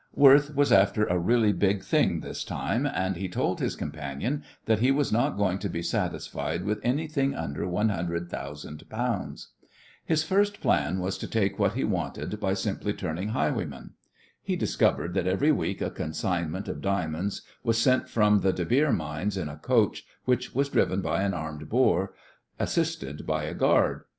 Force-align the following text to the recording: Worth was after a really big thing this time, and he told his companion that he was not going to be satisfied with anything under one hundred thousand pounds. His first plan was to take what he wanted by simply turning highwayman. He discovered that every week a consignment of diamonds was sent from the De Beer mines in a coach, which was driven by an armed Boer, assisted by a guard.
Worth 0.15 0.55
was 0.55 0.71
after 0.71 1.05
a 1.05 1.19
really 1.19 1.53
big 1.53 1.83
thing 1.83 2.21
this 2.21 2.43
time, 2.43 2.87
and 2.87 3.15
he 3.17 3.29
told 3.29 3.59
his 3.59 3.75
companion 3.75 4.43
that 4.65 4.79
he 4.79 4.89
was 4.89 5.11
not 5.11 5.37
going 5.37 5.59
to 5.59 5.69
be 5.69 5.83
satisfied 5.83 6.63
with 6.65 6.79
anything 6.81 7.35
under 7.35 7.67
one 7.67 7.89
hundred 7.89 8.27
thousand 8.27 8.83
pounds. 8.89 9.49
His 10.03 10.23
first 10.23 10.59
plan 10.59 10.97
was 10.97 11.19
to 11.19 11.27
take 11.27 11.59
what 11.59 11.73
he 11.73 11.83
wanted 11.83 12.39
by 12.39 12.55
simply 12.55 12.93
turning 12.93 13.27
highwayman. 13.27 13.91
He 14.41 14.55
discovered 14.55 15.13
that 15.13 15.27
every 15.27 15.51
week 15.51 15.81
a 15.81 15.91
consignment 15.91 16.67
of 16.67 16.81
diamonds 16.81 17.43
was 17.63 17.77
sent 17.77 18.09
from 18.09 18.39
the 18.39 18.53
De 18.53 18.65
Beer 18.65 18.91
mines 18.91 19.37
in 19.37 19.49
a 19.49 19.57
coach, 19.57 20.03
which 20.25 20.55
was 20.55 20.69
driven 20.69 21.03
by 21.03 21.21
an 21.21 21.35
armed 21.35 21.69
Boer, 21.69 22.15
assisted 22.59 23.27
by 23.27 23.43
a 23.43 23.53
guard. 23.53 24.05